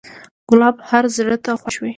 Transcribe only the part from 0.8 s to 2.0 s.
هر زړه ته خوښ وي.